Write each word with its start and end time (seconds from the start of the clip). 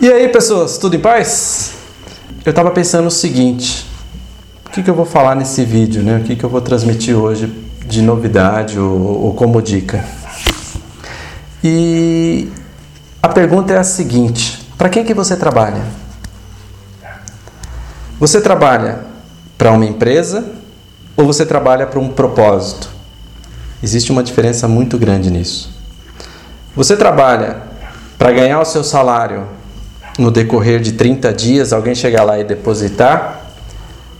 E 0.00 0.12
aí, 0.12 0.28
pessoas, 0.28 0.78
tudo 0.78 0.94
em 0.94 1.00
paz? 1.00 1.72
Eu 2.46 2.50
estava 2.50 2.70
pensando 2.70 3.08
o 3.08 3.10
seguinte: 3.10 3.84
o 4.64 4.70
que, 4.70 4.80
que, 4.80 4.88
eu 4.88 4.94
vou 4.94 5.04
falar 5.04 5.34
nesse 5.34 5.64
vídeo, 5.64 6.04
né? 6.04 6.18
O 6.18 6.22
que, 6.22 6.36
que 6.36 6.44
eu 6.44 6.48
vou 6.48 6.60
transmitir 6.60 7.16
hoje 7.16 7.52
de 7.84 8.00
novidade 8.00 8.78
ou, 8.78 9.24
ou 9.24 9.34
como 9.34 9.60
dica? 9.60 10.04
E 11.64 12.48
a 13.20 13.28
pergunta 13.28 13.72
é 13.72 13.78
a 13.78 13.82
seguinte: 13.82 14.64
para 14.78 14.88
quem 14.88 15.04
que 15.04 15.12
você 15.12 15.36
trabalha? 15.36 15.82
Você 18.20 18.40
trabalha 18.40 19.00
para 19.56 19.72
uma 19.72 19.84
empresa 19.84 20.48
ou 21.16 21.26
você 21.26 21.44
trabalha 21.44 21.88
para 21.88 21.98
um 21.98 22.08
propósito? 22.08 22.88
Existe 23.82 24.12
uma 24.12 24.22
diferença 24.22 24.68
muito 24.68 24.96
grande 24.96 25.28
nisso. 25.28 25.76
Você 26.76 26.96
trabalha 26.96 27.62
para 28.16 28.30
ganhar 28.30 28.60
o 28.60 28.64
seu 28.64 28.84
salário 28.84 29.57
no 30.18 30.30
decorrer 30.30 30.80
de 30.80 30.92
30 30.92 31.32
dias 31.32 31.72
alguém 31.72 31.94
chegar 31.94 32.24
lá 32.24 32.38
e 32.38 32.44
depositar? 32.44 33.52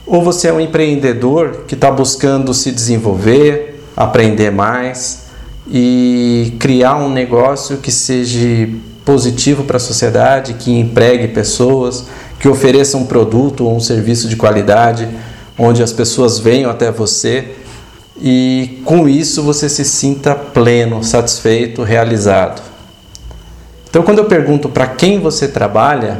Ou 0.07 0.23
você 0.23 0.47
é 0.47 0.53
um 0.53 0.59
empreendedor 0.59 1.65
que 1.67 1.75
está 1.75 1.91
buscando 1.91 2.53
se 2.53 2.71
desenvolver, 2.71 3.83
aprender 3.95 4.51
mais 4.51 5.25
e 5.69 6.55
criar 6.57 6.95
um 6.95 7.09
negócio 7.09 7.77
que 7.77 7.91
seja 7.91 8.69
positivo 9.05 9.65
para 9.65 9.77
a 9.77 9.79
sociedade, 9.79 10.53
que 10.53 10.71
empregue 10.71 11.27
pessoas, 11.27 12.05
que 12.39 12.47
ofereça 12.47 12.97
um 12.97 13.05
produto 13.05 13.65
ou 13.65 13.75
um 13.75 13.79
serviço 13.79 14.27
de 14.27 14.35
qualidade, 14.35 15.07
onde 15.57 15.83
as 15.83 15.91
pessoas 15.91 16.39
venham 16.39 16.71
até 16.71 16.91
você 16.91 17.55
e 18.21 18.81
com 18.83 19.07
isso 19.07 19.41
você 19.43 19.69
se 19.69 19.85
sinta 19.85 20.35
pleno, 20.35 21.03
satisfeito, 21.03 21.83
realizado. 21.83 22.68
Então, 23.89 24.03
quando 24.03 24.19
eu 24.19 24.25
pergunto 24.25 24.69
para 24.69 24.85
quem 24.87 25.19
você 25.19 25.47
trabalha, 25.47 26.19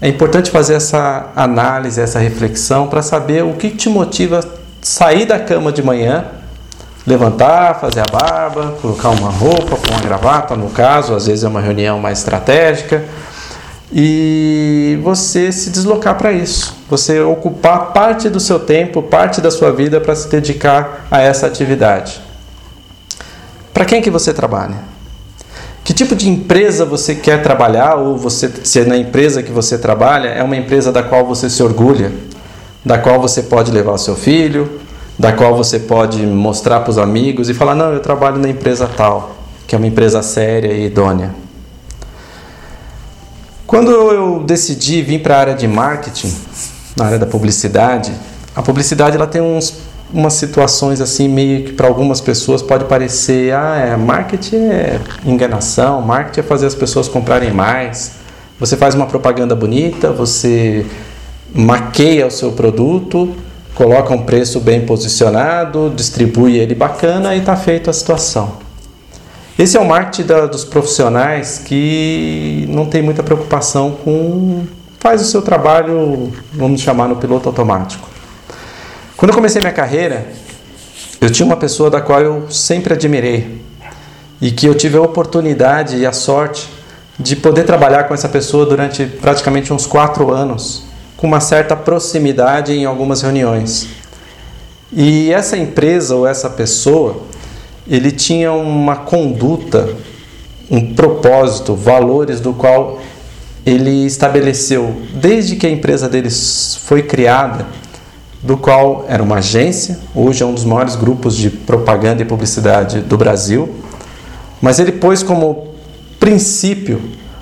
é 0.00 0.08
importante 0.08 0.50
fazer 0.50 0.74
essa 0.74 1.30
análise, 1.34 2.00
essa 2.00 2.18
reflexão 2.18 2.88
para 2.88 3.00
saber 3.00 3.42
o 3.44 3.54
que 3.54 3.70
te 3.70 3.88
motiva 3.88 4.40
sair 4.82 5.24
da 5.24 5.38
cama 5.38 5.70
de 5.70 5.82
manhã, 5.82 6.24
levantar, 7.06 7.80
fazer 7.80 8.00
a 8.00 8.10
barba, 8.10 8.74
colocar 8.82 9.10
uma 9.10 9.30
roupa, 9.30 9.76
com 9.76 9.94
uma 9.94 10.00
gravata, 10.00 10.56
no 10.56 10.70
caso, 10.70 11.14
às 11.14 11.26
vezes 11.26 11.44
é 11.44 11.48
uma 11.48 11.60
reunião 11.60 11.98
mais 11.98 12.18
estratégica, 12.18 13.04
e 13.92 14.98
você 15.02 15.52
se 15.52 15.70
deslocar 15.70 16.16
para 16.16 16.32
isso. 16.32 16.74
Você 16.88 17.20
ocupar 17.20 17.92
parte 17.92 18.28
do 18.28 18.40
seu 18.40 18.58
tempo, 18.58 19.02
parte 19.02 19.40
da 19.40 19.50
sua 19.50 19.70
vida 19.70 20.00
para 20.00 20.14
se 20.14 20.28
dedicar 20.28 21.06
a 21.10 21.20
essa 21.20 21.46
atividade. 21.46 22.20
Para 23.72 23.84
quem 23.84 24.02
que 24.02 24.10
você 24.10 24.32
trabalha? 24.32 24.91
Que 25.84 25.92
tipo 25.92 26.14
de 26.14 26.28
empresa 26.28 26.84
você 26.84 27.14
quer 27.14 27.42
trabalhar 27.42 27.96
ou 27.96 28.16
você 28.16 28.50
se 28.62 28.80
é 28.80 28.84
na 28.84 28.96
empresa 28.96 29.42
que 29.42 29.50
você 29.50 29.76
trabalha 29.76 30.28
é 30.28 30.42
uma 30.42 30.56
empresa 30.56 30.92
da 30.92 31.02
qual 31.02 31.26
você 31.26 31.50
se 31.50 31.62
orgulha, 31.62 32.12
da 32.84 32.98
qual 32.98 33.20
você 33.20 33.42
pode 33.42 33.72
levar 33.72 33.92
o 33.92 33.98
seu 33.98 34.14
filho, 34.14 34.80
da 35.18 35.32
qual 35.32 35.56
você 35.56 35.80
pode 35.80 36.24
mostrar 36.24 36.80
para 36.80 36.90
os 36.90 36.98
amigos 36.98 37.48
e 37.48 37.54
falar 37.54 37.74
não, 37.74 37.92
eu 37.92 38.00
trabalho 38.00 38.38
na 38.38 38.48
empresa 38.48 38.88
tal, 38.88 39.36
que 39.66 39.74
é 39.74 39.78
uma 39.78 39.86
empresa 39.86 40.22
séria 40.22 40.72
e 40.72 40.86
idônea. 40.86 41.34
Quando 43.66 43.90
eu 43.90 44.42
decidi 44.44 45.02
vir 45.02 45.20
para 45.20 45.36
a 45.36 45.40
área 45.40 45.54
de 45.54 45.66
marketing, 45.66 46.32
na 46.96 47.06
área 47.06 47.18
da 47.18 47.26
publicidade, 47.26 48.12
a 48.54 48.62
publicidade 48.62 49.16
ela 49.16 49.26
tem 49.26 49.40
uns 49.40 49.74
umas 50.12 50.34
situações 50.34 51.00
assim 51.00 51.26
meio 51.26 51.64
que 51.64 51.72
para 51.72 51.88
algumas 51.88 52.20
pessoas 52.20 52.60
pode 52.60 52.84
parecer 52.84 53.54
ah 53.54 53.76
é, 53.76 53.96
marketing 53.96 54.56
é 54.56 55.00
enganação 55.24 56.02
marketing 56.02 56.40
é 56.40 56.42
fazer 56.42 56.66
as 56.66 56.74
pessoas 56.74 57.08
comprarem 57.08 57.52
mais. 57.52 58.12
Você 58.60 58.76
faz 58.76 58.94
uma 58.94 59.06
propaganda 59.06 59.54
bonita 59.56 60.12
você 60.12 60.84
maqueia 61.54 62.26
o 62.26 62.30
seu 62.30 62.52
produto 62.52 63.34
coloca 63.74 64.12
um 64.12 64.22
preço 64.22 64.60
bem 64.60 64.84
posicionado 64.84 65.92
distribui 65.96 66.58
ele 66.58 66.74
bacana 66.74 67.34
e 67.34 67.38
está 67.38 67.56
feita 67.56 67.90
a 67.90 67.92
situação. 67.92 68.60
Esse 69.58 69.76
é 69.76 69.80
o 69.80 69.86
marketing 69.86 70.26
da, 70.26 70.46
dos 70.46 70.64
profissionais 70.64 71.58
que 71.58 72.66
não 72.68 72.86
tem 72.86 73.02
muita 73.02 73.22
preocupação 73.22 73.92
com 74.04 74.64
faz 74.98 75.20
o 75.20 75.24
seu 75.24 75.42
trabalho 75.42 76.30
vamos 76.52 76.80
chamar 76.80 77.08
no 77.08 77.16
piloto 77.16 77.48
automático 77.48 78.12
quando 79.22 79.30
eu 79.30 79.36
comecei 79.36 79.60
minha 79.60 79.72
carreira, 79.72 80.26
eu 81.20 81.30
tinha 81.30 81.46
uma 81.46 81.56
pessoa 81.56 81.88
da 81.88 82.00
qual 82.00 82.20
eu 82.20 82.50
sempre 82.50 82.92
admirei 82.92 83.62
e 84.40 84.50
que 84.50 84.66
eu 84.66 84.74
tive 84.74 84.96
a 84.96 85.00
oportunidade 85.00 85.96
e 85.96 86.04
a 86.04 86.12
sorte 86.12 86.68
de 87.16 87.36
poder 87.36 87.62
trabalhar 87.62 88.08
com 88.08 88.14
essa 88.14 88.28
pessoa 88.28 88.66
durante 88.66 89.06
praticamente 89.06 89.72
uns 89.72 89.86
quatro 89.86 90.32
anos, 90.32 90.82
com 91.16 91.28
uma 91.28 91.38
certa 91.38 91.76
proximidade 91.76 92.72
em 92.72 92.84
algumas 92.84 93.22
reuniões. 93.22 93.86
E 94.92 95.32
essa 95.32 95.56
empresa 95.56 96.16
ou 96.16 96.26
essa 96.26 96.50
pessoa, 96.50 97.22
ele 97.86 98.10
tinha 98.10 98.52
uma 98.52 98.96
conduta, 98.96 99.88
um 100.68 100.94
propósito, 100.94 101.76
valores 101.76 102.40
do 102.40 102.52
qual 102.52 103.00
ele 103.64 104.04
estabeleceu 104.04 105.00
desde 105.14 105.54
que 105.54 105.64
a 105.64 105.70
empresa 105.70 106.08
deles 106.08 106.80
foi 106.86 107.04
criada 107.04 107.68
do 108.42 108.56
qual 108.56 109.04
era 109.08 109.22
uma 109.22 109.36
agência, 109.36 110.00
hoje 110.14 110.42
é 110.42 110.46
um 110.46 110.52
dos 110.52 110.64
maiores 110.64 110.96
grupos 110.96 111.36
de 111.36 111.48
propaganda 111.48 112.22
e 112.22 112.24
publicidade 112.24 113.00
do 113.00 113.16
Brasil, 113.16 113.72
mas 114.60 114.78
ele 114.80 114.92
pôs 114.92 115.22
como 115.22 115.68
princípio 116.18 117.00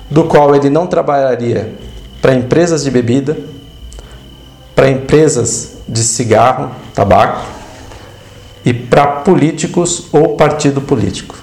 do 0.09 0.25
qual 0.25 0.55
ele 0.55 0.69
não 0.69 0.85
trabalharia 0.85 1.73
para 2.21 2.35
empresas 2.35 2.83
de 2.83 2.91
bebida, 2.91 3.37
para 4.75 4.89
empresas 4.89 5.77
de 5.87 6.03
cigarro, 6.03 6.71
tabaco 6.93 7.45
e 8.63 8.73
para 8.73 9.07
políticos 9.07 10.05
ou 10.11 10.35
partido 10.35 10.81
político. 10.81 11.35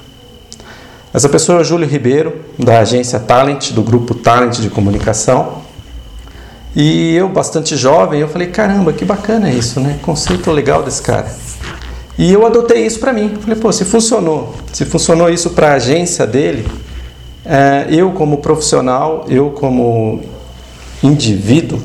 Essa 1.13 1.29
pessoa 1.29 1.59
é 1.59 1.61
o 1.63 1.65
Júlio 1.65 1.89
Ribeiro, 1.89 2.45
da 2.59 2.79
agência 2.79 3.19
Talent, 3.19 3.73
do 3.73 3.83
grupo 3.83 4.15
Talent 4.15 4.61
de 4.61 4.71
comunicação, 4.71 5.58
e 6.81 7.17
eu, 7.17 7.29
bastante 7.29 7.77
jovem, 7.77 8.21
eu 8.21 8.29
falei, 8.29 8.47
caramba, 8.47 8.93
que 8.93 9.05
bacana 9.05 9.51
isso, 9.51 9.81
né? 9.81 9.99
Conceito 10.01 10.53
legal 10.53 10.81
desse 10.81 11.03
cara. 11.03 11.27
E 12.17 12.33
eu 12.33 12.47
adotei 12.47 12.87
isso 12.87 13.01
para 13.01 13.13
mim. 13.13 13.37
Falei, 13.41 13.59
pô, 13.59 13.73
se 13.73 13.85
funcionou, 13.85 14.55
se 14.73 14.85
funcionou 14.85 15.29
isso 15.29 15.51
para 15.51 15.73
a 15.73 15.75
agência 15.75 16.25
dele, 16.25 16.69
é, 17.45 17.87
eu 17.91 18.13
como 18.13 18.37
profissional, 18.37 19.27
eu 19.29 19.51
como 19.51 20.23
indivíduo, 21.03 21.83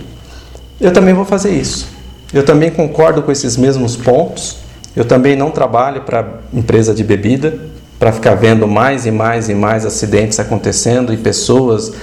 eu 0.79 0.93
também 0.93 1.15
vou 1.15 1.25
fazer 1.25 1.49
isso. 1.49 1.87
Eu 2.31 2.45
também 2.45 2.69
concordo 2.69 3.23
com 3.23 3.31
esses 3.31 3.57
mesmos 3.57 3.95
pontos. 3.95 4.57
Eu 4.95 5.05
também 5.05 5.35
não 5.35 5.49
trabalho 5.49 6.01
para 6.01 6.41
empresa 6.53 6.93
de 6.93 7.03
bebida 7.03 7.57
para 7.97 8.11
ficar 8.11 8.35
vendo 8.35 8.67
mais 8.67 9.07
e 9.07 9.11
mais 9.11 9.49
e 9.49 9.55
mais 9.55 9.87
acidentes 9.87 10.39
acontecendo 10.39 11.11
e 11.11 11.17
pessoas 11.17 11.93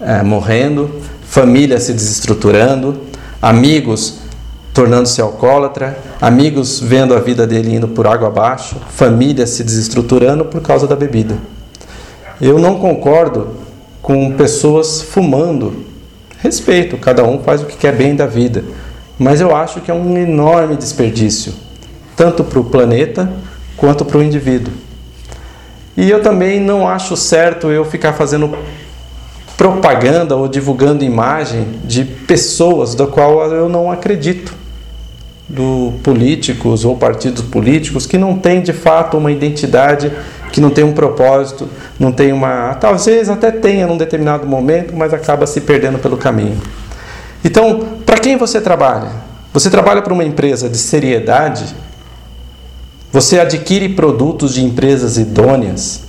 é, 0.00 0.22
morrendo 0.22 0.88
família 1.28 1.78
se 1.78 1.92
desestruturando, 1.92 3.02
amigos 3.40 4.20
tornando-se 4.72 5.20
alcoólatra, 5.20 5.98
amigos 6.20 6.80
vendo 6.80 7.14
a 7.14 7.18
vida 7.18 7.46
dele 7.46 7.74
indo 7.74 7.88
por 7.88 8.06
água 8.06 8.28
abaixo, 8.28 8.76
família 8.90 9.46
se 9.46 9.64
desestruturando 9.64 10.44
por 10.44 10.62
causa 10.62 10.86
da 10.86 10.94
bebida. 10.94 11.36
Eu 12.40 12.58
não 12.58 12.78
concordo 12.78 13.56
com 14.00 14.32
pessoas 14.32 15.02
fumando. 15.02 15.84
Respeito, 16.38 16.96
cada 16.96 17.24
um 17.24 17.40
faz 17.40 17.60
o 17.60 17.66
que 17.66 17.76
quer 17.76 17.94
bem 17.94 18.14
da 18.14 18.26
vida, 18.26 18.64
mas 19.18 19.40
eu 19.40 19.54
acho 19.54 19.80
que 19.80 19.90
é 19.90 19.94
um 19.94 20.16
enorme 20.16 20.76
desperdício, 20.76 21.52
tanto 22.16 22.44
para 22.44 22.60
o 22.60 22.64
planeta 22.64 23.30
quanto 23.76 24.04
para 24.04 24.18
o 24.18 24.22
indivíduo. 24.22 24.72
E 25.96 26.08
eu 26.08 26.22
também 26.22 26.60
não 26.60 26.86
acho 26.86 27.16
certo 27.16 27.72
eu 27.72 27.84
ficar 27.84 28.12
fazendo 28.12 28.56
propaganda 29.58 30.36
ou 30.36 30.46
divulgando 30.46 31.04
imagem 31.04 31.66
de 31.84 32.04
pessoas 32.04 32.94
da 32.94 33.08
qual 33.08 33.42
eu 33.52 33.68
não 33.68 33.90
acredito, 33.90 34.54
do 35.48 35.94
políticos 36.02 36.84
ou 36.84 36.96
partidos 36.96 37.42
políticos 37.42 38.06
que 38.06 38.16
não 38.16 38.38
têm 38.38 38.62
de 38.62 38.72
fato 38.72 39.16
uma 39.16 39.32
identidade, 39.32 40.12
que 40.52 40.60
não 40.60 40.70
tem 40.70 40.84
um 40.84 40.92
propósito, 40.92 41.68
não 41.98 42.12
tem 42.12 42.32
uma, 42.32 42.74
talvez 42.74 43.28
até 43.28 43.50
tenha 43.50 43.86
num 43.86 43.96
determinado 43.96 44.46
momento, 44.46 44.94
mas 44.94 45.12
acaba 45.12 45.44
se 45.44 45.60
perdendo 45.62 45.98
pelo 45.98 46.16
caminho. 46.16 46.60
Então, 47.44 47.80
para 48.06 48.18
quem 48.18 48.36
você 48.36 48.60
trabalha? 48.60 49.10
Você 49.52 49.68
trabalha 49.70 50.02
para 50.02 50.12
uma 50.12 50.24
empresa 50.24 50.68
de 50.68 50.78
seriedade? 50.78 51.64
Você 53.10 53.40
adquire 53.40 53.88
produtos 53.88 54.54
de 54.54 54.62
empresas 54.62 55.18
idôneas? 55.18 56.07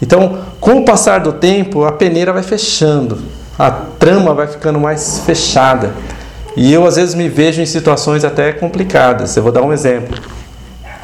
Então, 0.00 0.38
com 0.60 0.78
o 0.78 0.84
passar 0.84 1.20
do 1.20 1.32
tempo, 1.32 1.84
a 1.84 1.92
peneira 1.92 2.32
vai 2.32 2.42
fechando, 2.42 3.18
a 3.58 3.70
trama 3.70 4.34
vai 4.34 4.46
ficando 4.46 4.78
mais 4.78 5.20
fechada. 5.20 5.92
E 6.56 6.72
eu 6.72 6.86
às 6.86 6.96
vezes 6.96 7.14
me 7.14 7.28
vejo 7.28 7.60
em 7.60 7.66
situações 7.66 8.24
até 8.24 8.52
complicadas. 8.52 9.36
Eu 9.36 9.42
vou 9.42 9.52
dar 9.52 9.62
um 9.62 9.72
exemplo. 9.72 10.18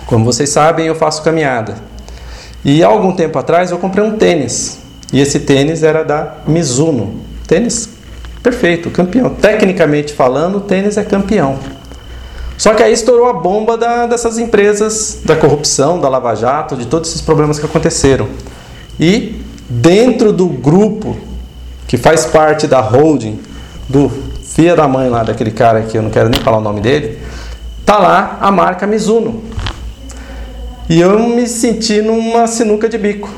Como 0.07 0.25
vocês 0.25 0.51
sabem, 0.51 0.87
eu 0.87 0.95
faço 0.95 1.23
caminhada. 1.23 1.77
E 2.65 2.83
há 2.83 2.87
algum 2.87 3.13
tempo 3.13 3.39
atrás 3.39 3.71
eu 3.71 3.79
comprei 3.79 4.05
um 4.05 4.17
tênis. 4.17 4.79
E 5.13 5.21
esse 5.21 5.41
tênis 5.41 5.83
era 5.83 6.03
da 6.05 6.37
Mizuno. 6.47 7.21
Tênis 7.47 7.89
perfeito, 8.43 8.91
campeão. 8.91 9.31
Tecnicamente 9.31 10.13
falando, 10.13 10.57
o 10.57 10.61
tênis 10.61 10.97
é 10.97 11.05
campeão. 11.05 11.59
Só 12.57 12.75
que 12.75 12.83
aí 12.83 12.93
estourou 12.93 13.27
a 13.27 13.33
bomba 13.33 13.77
da, 13.77 14.07
dessas 14.07 14.39
empresas, 14.39 15.21
da 15.25 15.35
corrupção, 15.35 16.01
da 16.01 16.09
Lava 16.09 16.35
Jato, 16.35 16.77
de 16.77 16.87
todos 16.87 17.11
esses 17.11 17.21
problemas 17.21 17.59
que 17.59 17.67
aconteceram. 17.67 18.29
E 18.99 19.41
dentro 19.69 20.33
do 20.33 20.47
grupo 20.47 21.17
que 21.87 21.97
faz 21.97 22.27
parte 22.27 22.67
da 22.67 22.81
holding 22.81 23.41
do 23.89 24.11
filha 24.45 24.77
da 24.77 24.87
mãe 24.87 25.09
lá 25.09 25.23
daquele 25.23 25.51
cara 25.51 25.83
que 25.83 25.97
eu 25.97 26.03
não 26.03 26.11
quero 26.11 26.29
nem 26.29 26.41
falar 26.41 26.59
o 26.59 26.61
nome 26.61 26.81
dele, 26.81 27.19
tá 27.85 27.99
lá 27.99 28.39
a 28.41 28.51
marca 28.51 28.87
Mizuno. 28.87 29.43
E 30.89 31.01
eu 31.01 31.19
me 31.19 31.47
senti 31.47 32.03
numa 32.03 32.47
sinuca 32.47 32.89
de 32.89 32.99
bico. 32.99 33.31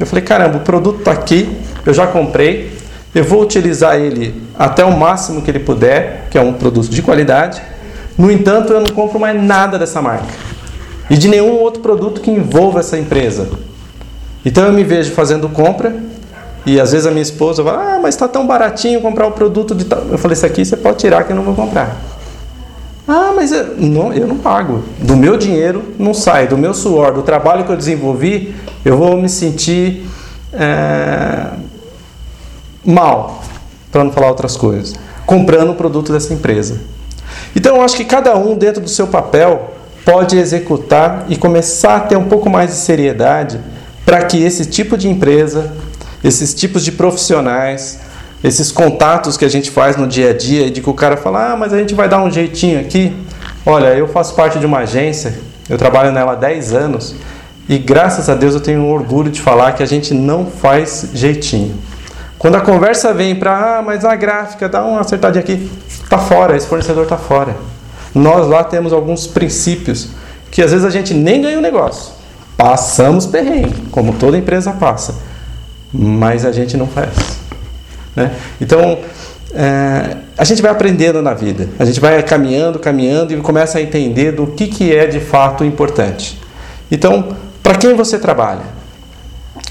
Eu 0.00 0.06
falei, 0.06 0.24
caramba, 0.24 0.58
o 0.58 0.60
produto 0.60 1.00
está 1.00 1.12
aqui, 1.12 1.48
eu 1.84 1.92
já 1.92 2.06
comprei, 2.06 2.72
eu 3.14 3.24
vou 3.24 3.42
utilizar 3.42 3.96
ele 3.96 4.42
até 4.56 4.84
o 4.84 4.96
máximo 4.96 5.42
que 5.42 5.50
ele 5.50 5.60
puder, 5.60 6.26
que 6.30 6.38
é 6.38 6.40
um 6.40 6.52
produto 6.52 6.88
de 6.88 7.02
qualidade. 7.02 7.60
No 8.16 8.30
entanto, 8.30 8.72
eu 8.72 8.80
não 8.80 8.90
compro 8.90 9.18
mais 9.18 9.40
nada 9.40 9.78
dessa 9.78 10.02
marca 10.02 10.32
e 11.10 11.16
de 11.16 11.28
nenhum 11.28 11.52
outro 11.52 11.80
produto 11.80 12.20
que 12.20 12.30
envolva 12.30 12.80
essa 12.80 12.98
empresa. 12.98 13.48
Então 14.44 14.64
eu 14.64 14.72
me 14.72 14.84
vejo 14.84 15.12
fazendo 15.12 15.48
compra 15.48 15.94
e 16.64 16.80
às 16.80 16.92
vezes 16.92 17.06
a 17.06 17.10
minha 17.10 17.22
esposa 17.22 17.62
fala: 17.62 17.94
Ah, 17.94 17.98
mas 18.00 18.14
está 18.14 18.28
tão 18.28 18.46
baratinho 18.46 19.00
comprar 19.00 19.26
o 19.26 19.32
produto 19.32 19.74
de 19.74 19.84
tal. 19.84 20.00
Eu 20.10 20.18
falei: 20.18 20.34
Isso 20.34 20.46
aqui 20.46 20.64
você 20.64 20.76
pode 20.76 20.98
tirar 20.98 21.24
que 21.24 21.32
eu 21.32 21.36
não 21.36 21.42
vou 21.42 21.54
comprar. 21.54 21.96
Ah, 23.06 23.32
mas 23.34 23.52
eu 23.52 23.76
não, 23.78 24.12
eu 24.12 24.26
não 24.26 24.36
pago. 24.36 24.84
Do 24.98 25.16
meu 25.16 25.38
dinheiro 25.38 25.94
não 25.98 26.12
sai, 26.12 26.46
do 26.46 26.58
meu 26.58 26.74
suor, 26.74 27.12
do 27.12 27.22
trabalho 27.22 27.64
que 27.64 27.72
eu 27.72 27.76
desenvolvi, 27.76 28.54
eu 28.84 28.98
vou 28.98 29.16
me 29.16 29.30
sentir 29.30 30.06
é, 30.52 31.46
mal, 32.84 33.42
para 33.90 34.04
não 34.04 34.12
falar 34.12 34.28
outras 34.28 34.58
coisas, 34.58 34.94
comprando 35.24 35.70
o 35.70 35.74
produto 35.74 36.12
dessa 36.12 36.34
empresa. 36.34 36.80
Então 37.56 37.76
eu 37.76 37.82
acho 37.82 37.96
que 37.96 38.04
cada 38.04 38.36
um, 38.36 38.54
dentro 38.54 38.82
do 38.82 38.90
seu 38.90 39.06
papel, 39.06 39.74
pode 40.04 40.36
executar 40.36 41.24
e 41.30 41.36
começar 41.36 41.96
a 41.96 42.00
ter 42.00 42.16
um 42.16 42.28
pouco 42.28 42.50
mais 42.50 42.70
de 42.70 42.76
seriedade 42.76 43.58
para 44.08 44.22
que 44.22 44.42
esse 44.42 44.64
tipo 44.64 44.96
de 44.96 45.06
empresa, 45.06 45.70
esses 46.24 46.54
tipos 46.54 46.82
de 46.82 46.90
profissionais, 46.90 48.00
esses 48.42 48.72
contatos 48.72 49.36
que 49.36 49.44
a 49.44 49.50
gente 49.50 49.70
faz 49.70 49.98
no 49.98 50.06
dia 50.06 50.30
a 50.30 50.32
dia, 50.32 50.70
de 50.70 50.80
que 50.80 50.88
o 50.88 50.94
cara 50.94 51.18
fala, 51.18 51.52
ah, 51.52 51.56
mas 51.58 51.74
a 51.74 51.78
gente 51.78 51.92
vai 51.94 52.08
dar 52.08 52.22
um 52.22 52.30
jeitinho 52.30 52.80
aqui. 52.80 53.14
Olha, 53.66 53.88
eu 53.88 54.08
faço 54.08 54.34
parte 54.34 54.58
de 54.58 54.64
uma 54.64 54.78
agência, 54.78 55.38
eu 55.68 55.76
trabalho 55.76 56.10
nela 56.10 56.32
há 56.32 56.36
10 56.36 56.72
anos 56.72 57.14
e 57.68 57.76
graças 57.76 58.30
a 58.30 58.34
Deus 58.34 58.54
eu 58.54 58.62
tenho 58.62 58.86
orgulho 58.86 59.30
de 59.30 59.42
falar 59.42 59.72
que 59.72 59.82
a 59.82 59.86
gente 59.86 60.14
não 60.14 60.46
faz 60.46 61.10
jeitinho. 61.12 61.74
Quando 62.38 62.54
a 62.54 62.62
conversa 62.62 63.12
vem 63.12 63.36
para, 63.36 63.76
ah, 63.76 63.82
mas 63.82 64.06
a 64.06 64.16
gráfica, 64.16 64.70
dá 64.70 64.82
uma 64.86 65.02
acertadinha 65.02 65.44
aqui, 65.44 65.70
tá 66.08 66.16
fora, 66.16 66.56
esse 66.56 66.66
fornecedor 66.66 67.06
tá 67.06 67.18
fora. 67.18 67.54
Nós 68.14 68.48
lá 68.48 68.64
temos 68.64 68.90
alguns 68.90 69.26
princípios 69.26 70.08
que 70.50 70.62
às 70.62 70.70
vezes 70.70 70.86
a 70.86 70.90
gente 70.90 71.12
nem 71.12 71.42
ganha 71.42 71.58
o 71.58 71.60
negócio. 71.60 72.16
Passamos 72.58 73.24
perrengue, 73.24 73.82
como 73.92 74.14
toda 74.14 74.36
empresa 74.36 74.72
passa, 74.72 75.14
mas 75.92 76.44
a 76.44 76.50
gente 76.50 76.76
não 76.76 76.88
faz. 76.88 77.38
Né? 78.16 78.32
Então, 78.60 78.98
é, 79.54 80.16
a 80.36 80.42
gente 80.42 80.60
vai 80.60 80.72
aprendendo 80.72 81.22
na 81.22 81.34
vida, 81.34 81.68
a 81.78 81.84
gente 81.84 82.00
vai 82.00 82.20
caminhando, 82.24 82.80
caminhando 82.80 83.32
e 83.32 83.36
começa 83.36 83.78
a 83.78 83.80
entender 83.80 84.32
do 84.32 84.48
que, 84.48 84.66
que 84.66 84.92
é 84.92 85.06
de 85.06 85.20
fato 85.20 85.64
importante. 85.64 86.36
Então, 86.90 87.36
para 87.62 87.76
quem 87.76 87.94
você 87.94 88.18
trabalha? 88.18 88.62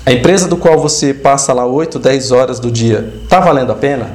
A 0.06 0.14
empresa 0.14 0.48
do 0.48 0.56
qual 0.56 0.80
você 0.80 1.14
passa 1.14 1.52
lá 1.52 1.66
8, 1.66 2.00
10 2.00 2.32
horas 2.32 2.58
do 2.58 2.72
dia, 2.72 3.14
está 3.22 3.42
valendo 3.42 3.74
a 3.74 3.76
pena? 3.76 4.12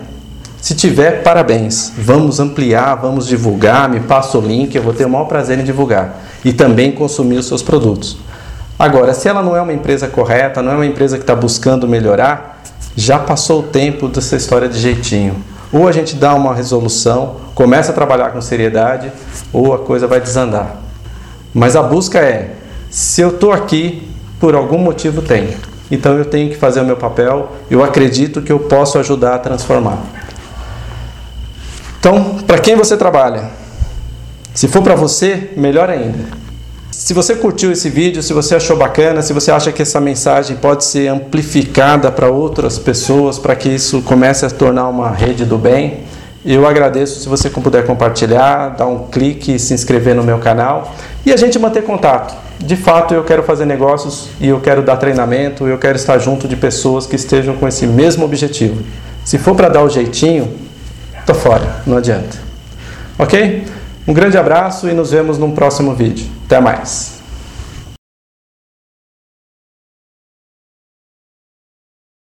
Se 0.63 0.75
tiver, 0.75 1.23
parabéns. 1.23 1.93
Vamos 1.99 2.41
ampliar, 2.41 2.95
vamos 2.95 3.27
divulgar, 3.27 3.87
me 3.91 4.01
passa 4.01 4.39
o 4.39 4.41
link, 4.41 4.75
eu 4.75 4.83
vou 4.83 4.95
ter 4.95 5.05
o 5.05 5.11
maior 5.11 5.27
prazer 5.27 5.59
em 5.59 5.63
divulgar. 5.63 6.23
E 6.43 6.55
também 6.55 6.91
consumir 6.91 7.37
os 7.37 7.47
seus 7.47 7.63
produtos. 7.63 8.17
Agora, 8.79 9.15
se 9.15 9.29
ela 9.29 9.43
não 9.43 9.57
é 9.57 9.61
uma 9.61 9.73
empresa 9.73 10.09
correta, 10.09 10.63
não 10.63 10.73
é 10.73 10.75
uma 10.75 10.87
empresa 10.87 11.17
que 11.17 11.23
está 11.23 11.35
buscando 11.35 11.87
melhorar, 11.87 12.63
já 12.97 13.19
passou 13.19 13.61
o 13.61 13.63
tempo 13.63 14.09
dessa 14.09 14.37
história 14.37 14.69
de 14.69 14.79
jeitinho. 14.79 15.37
Ou 15.73 15.89
a 15.89 15.93
gente 15.93 16.17
dá 16.17 16.35
uma 16.35 16.55
resolução, 16.55 17.37
começa 17.55 17.93
a 17.93 17.95
trabalhar 17.95 18.31
com 18.31 18.41
seriedade, 18.41 19.11
ou 19.53 19.73
a 19.73 19.79
coisa 19.79 20.07
vai 20.07 20.21
desandar. 20.21 20.77
Mas 21.55 21.77
a 21.77 21.83
busca 21.83 22.19
é: 22.19 22.57
se 22.91 23.21
eu 23.21 23.31
estou 23.31 23.53
aqui, 23.53 24.09
por 24.39 24.55
algum 24.55 24.79
motivo 24.79 25.23
tem. 25.23 25.57
Então 25.91 26.17
eu 26.19 26.25
tenho 26.25 26.51
que 26.51 26.57
fazer 26.57 26.81
o 26.81 26.85
meu 26.85 26.97
papel, 26.97 27.53
eu 27.71 27.83
acredito 27.85 28.43
que 28.43 28.51
eu 28.51 28.59
posso 28.59 28.99
ajudar 28.99 29.37
a 29.37 29.39
transformar. 29.39 29.99
Então, 31.99 32.39
para 32.47 32.59
quem 32.59 32.75
você 32.75 32.97
trabalha? 32.97 33.51
Se 34.53 34.67
for 34.69 34.83
para 34.83 34.95
você, 34.95 35.51
melhor 35.57 35.89
ainda. 35.89 36.42
Se 37.05 37.13
você 37.13 37.35
curtiu 37.35 37.73
esse 37.73 37.91
vídeo, 37.91 38.23
se 38.23 38.33
você 38.33 38.55
achou 38.55 38.77
bacana, 38.77 39.23
se 39.23 39.33
você 39.33 39.51
acha 39.51 39.73
que 39.73 39.83
essa 39.83 40.01
mensagem 40.01 40.57
pode 40.57 40.85
ser 40.85 41.09
amplificada 41.09 42.13
para 42.13 42.31
outras 42.31 42.79
pessoas, 42.79 43.41
para 43.41 43.57
que 43.57 43.69
isso 43.69 44.03
comece 44.03 44.47
a 44.47 44.51
tornar 44.51 44.87
uma 44.89 45.11
rede 45.11 45.45
do 45.45 45.59
bem, 45.59 46.05
eu 46.47 46.65
agradeço 46.65 47.19
se 47.19 47.29
você 47.29 47.51
puder 47.51 47.85
compartilhar, 47.85 48.77
dar 48.77 48.87
um 48.87 49.09
clique 49.09 49.59
se 49.59 49.75
inscrever 49.75 50.15
no 50.15 50.23
meu 50.23 50.39
canal 50.39 50.95
e 51.27 51.33
a 51.33 51.37
gente 51.37 51.59
manter 51.59 51.83
contato. 51.83 52.37
De 52.61 52.77
fato, 52.77 53.13
eu 53.13 53.25
quero 53.25 53.43
fazer 53.43 53.67
negócios 53.67 54.29
e 54.41 54.47
eu 54.47 54.61
quero 54.61 54.81
dar 54.81 54.97
treinamento, 54.97 55.67
eu 55.67 55.79
quero 55.79 55.97
estar 55.97 56.21
junto 56.21 56.47
de 56.47 56.55
pessoas 56.55 57.05
que 57.05 57.17
estejam 57.17 57.57
com 57.57 57.67
esse 57.67 57.85
mesmo 57.85 58.25
objetivo. 58.25 58.81
Se 59.25 59.39
for 59.39 59.57
para 59.57 59.69
dar 59.69 59.83
o 59.83 59.91
jeitinho, 59.91 60.55
tô 61.27 61.35
fora, 61.35 61.83
não 61.85 61.97
adianta. 61.97 62.39
Ok? 63.19 63.65
Um 64.07 64.13
grande 64.13 64.37
abraço 64.37 64.89
e 64.89 64.93
nos 64.93 65.13
vemos 65.13 65.39
num 65.39 65.53
próximo 65.53 65.95
vídeo. 65.95 66.27
Até 66.47 66.61
mais! 66.61 67.22